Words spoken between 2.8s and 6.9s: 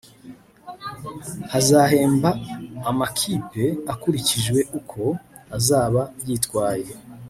amakipe hakurikijwe uko azaba yitwaye